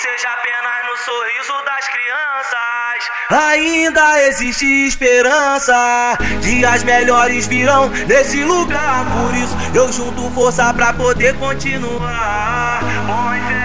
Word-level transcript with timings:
seja 0.00 0.28
apenas 0.30 0.86
no 0.86 0.96
sorriso 0.96 1.52
das 1.66 1.88
crianças. 1.88 3.10
Ainda 3.28 4.22
existe 4.22 4.86
esperança, 4.86 6.16
dias 6.40 6.82
melhores 6.84 7.46
virão 7.46 7.90
nesse 8.08 8.42
lugar. 8.42 9.04
Por 9.04 9.34
isso 9.34 9.56
eu 9.74 9.92
junto 9.92 10.30
força 10.30 10.72
pra 10.72 10.94
poder 10.94 11.36
continuar. 11.38 12.80
Põe 13.06 13.59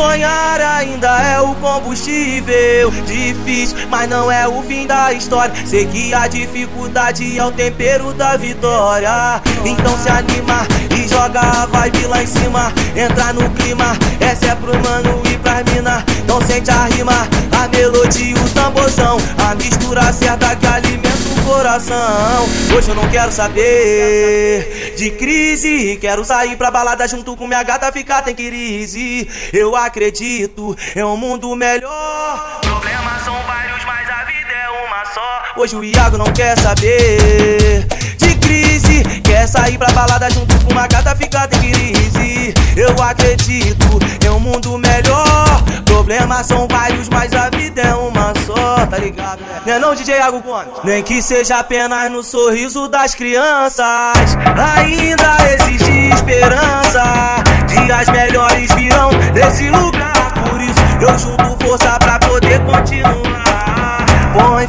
Sonhar 0.00 0.58
ainda 0.62 1.08
é 1.20 1.42
o 1.42 1.54
combustível. 1.56 2.90
Difícil, 3.04 3.76
mas 3.90 4.08
não 4.08 4.32
é 4.32 4.48
o 4.48 4.62
fim 4.62 4.86
da 4.86 5.12
história. 5.12 5.54
Sei 5.66 5.84
que 5.84 6.14
a 6.14 6.26
dificuldade 6.26 7.38
é 7.38 7.44
o 7.44 7.52
tempero 7.52 8.14
da 8.14 8.34
vitória. 8.34 9.42
Então 9.62 9.98
se 9.98 10.08
anima 10.08 10.66
e 10.96 11.06
joga 11.06 11.40
a 11.40 11.66
vibe 11.66 12.06
lá 12.06 12.22
em 12.22 12.26
cima. 12.26 12.72
Entra 12.96 13.34
no 13.34 13.50
clima, 13.50 13.94
essa 14.20 14.46
é 14.46 14.54
pro 14.54 14.72
mano 14.72 15.20
e 15.30 15.36
pras 15.36 15.64
mina. 15.70 16.02
Não 16.26 16.40
sente 16.40 16.70
a 16.70 16.84
rima, 16.86 17.28
a 17.52 17.68
melodia, 17.68 18.34
o 18.36 18.48
tamborzão. 18.54 19.18
A 19.46 19.54
mistura 19.54 20.10
certa 20.14 20.56
que 20.56 20.66
alimenta 20.66 21.10
o 21.36 21.44
coração. 21.44 22.48
Hoje 22.74 22.88
eu 22.88 22.94
não 22.94 23.06
quero 23.10 23.30
saber 23.30 24.79
de 24.96 25.10
crise. 25.10 25.98
Quero 26.00 26.24
sair 26.24 26.56
pra 26.56 26.70
balada 26.70 27.06
junto 27.06 27.36
com 27.36 27.46
minha 27.46 27.62
gata, 27.62 27.90
ficar 27.92 28.22
tem 28.22 28.34
crise. 28.34 29.28
Eu 29.52 29.76
acredito 29.76 30.76
em 30.94 31.02
um 31.02 31.16
mundo 31.16 31.54
melhor. 31.54 32.60
Problemas 32.60 33.22
são 33.24 33.34
vários, 33.42 33.84
mas 33.84 34.08
a 34.08 34.24
vida 34.24 34.52
é 34.52 34.86
uma 34.86 35.04
só. 35.06 35.42
Hoje 35.56 35.76
o 35.76 35.84
Iago 35.84 36.18
não 36.18 36.32
quer 36.32 36.58
saber 36.58 37.86
de 38.16 38.34
crise. 38.36 39.02
Quer 39.22 39.46
sair 39.46 39.78
pra 39.78 39.92
balada 39.92 40.30
junto 40.30 40.58
com 40.64 40.72
uma 40.72 40.86
gata, 40.86 41.14
ficar 41.16 41.46
tem 41.48 41.60
crise. 41.60 42.54
Eu 42.76 42.94
acredito 43.02 43.98
em 44.24 44.28
um 44.28 44.40
mundo 44.40 44.78
melhor. 44.78 45.62
Problemas 45.84 46.46
são 46.46 46.66
vários, 46.68 47.08
mas 47.08 47.32
a 47.32 47.39
ligado? 49.00 49.40
Né? 49.66 49.78
Não 49.78 49.92
é 49.92 49.96
DJ 49.96 50.16
Iago 50.16 50.40
Gomes? 50.40 50.68
Nem 50.84 51.02
que 51.02 51.22
seja 51.22 51.58
apenas 51.58 52.10
no 52.10 52.22
sorriso 52.22 52.88
das 52.88 53.14
crianças. 53.14 54.36
Ainda 54.76 55.36
existe 55.54 55.90
esperança. 56.14 57.02
Dias 57.66 58.08
melhores 58.08 58.72
virão 58.74 59.10
nesse 59.34 59.68
lugar. 59.70 60.32
Por 60.48 60.60
isso 60.60 60.80
eu 61.00 61.18
junto 61.18 61.66
força 61.66 61.98
pra 61.98 62.18
poder 62.18 62.60
continuar. 62.64 64.06
Põe 64.32 64.66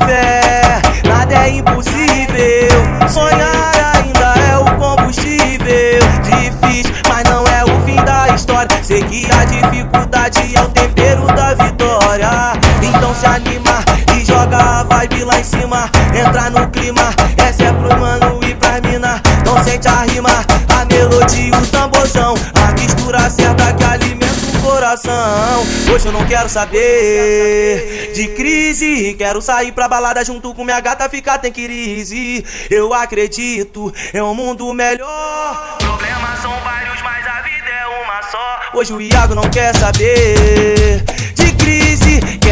cima. 15.82 15.90
Entra 16.14 16.50
no 16.50 16.70
clima, 16.70 17.14
essa 17.38 17.64
é 17.64 17.72
pro 17.72 18.00
mano 18.00 18.40
e 18.44 18.54
pras 18.56 18.82
mina. 18.82 19.22
Não 19.46 19.64
sente 19.64 19.88
a 19.88 20.02
rima, 20.02 20.30
a 20.70 20.86
melodia, 20.86 21.58
o 21.58 21.68
tamborzão. 21.68 22.36
A 22.56 22.72
mistura 22.74 23.30
certa 23.30 23.74
que 23.74 23.84
alimenta 23.84 24.58
o 24.58 24.62
coração. 24.62 25.66
Hoje 25.94 26.08
eu 26.08 26.12
não 26.12 26.26
quero 26.26 26.50
saber 26.50 28.12
de 28.14 28.28
crise. 28.30 29.16
Quero 29.18 29.42
sair 29.42 29.72
pra 29.72 29.88
balada 29.88 30.24
junto 30.24 30.54
com 30.54 30.64
minha 30.64 30.80
gata, 30.80 31.10
ficar 31.10 31.38
tem 31.40 31.52
crise. 31.52 32.44
Eu 32.70 32.94
acredito 32.94 33.94
em 34.14 34.22
um 34.22 34.34
mundo 34.34 34.72
melhor. 34.74 35.78
Problemas 35.80 36.42
são 36.42 36.54
vários, 36.64 37.02
mas 37.02 37.26
a 37.28 37.42
vida 37.42 37.70
é 37.70 38.04
uma 38.04 38.22
só. 38.24 38.60
Hoje 38.74 38.94
o 38.94 39.02
Iago 39.02 39.36
não 39.36 39.50
quer 39.50 39.76
saber 39.76 41.04
de 41.36 41.52
crise. 41.54 42.01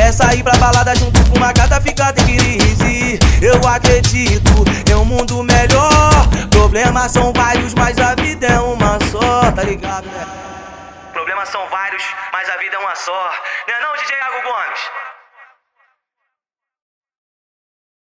Quer 0.10 0.14
sair 0.14 0.42
pra 0.42 0.58
balada 0.58 0.96
junto 0.96 1.24
com 1.30 1.38
uma 1.38 1.54
gata, 1.54 1.80
ficar 1.82 2.12
tem 2.12 2.26
crise. 2.26 3.20
Eu 3.44 3.62
acredito 3.68 4.52
em 4.90 4.96
um 4.96 5.06
mundo 5.06 5.44
melhor. 5.44 6.28
Problemas 6.50 7.12
são 7.12 7.32
vários, 7.32 7.76
mas 7.76 7.96
a 8.00 8.16
vida 8.16 8.48
é 8.48 8.60
uma 8.60 8.98
só, 9.12 9.52
tá 9.52 9.62
ligado, 9.62 10.06
né? 10.06 10.26
Problemas 11.14 11.50
são 11.50 11.64
vários, 11.70 12.04
mas 12.34 12.50
a 12.50 12.58
vida 12.58 12.76
é 12.76 12.80
uma 12.80 12.96
só. 12.96 13.32
Não 13.68 13.76
é 13.76 13.82
não, 13.84 13.94
DJ 13.98 14.18
Iago 14.18 14.50
Gomes? 14.50 14.80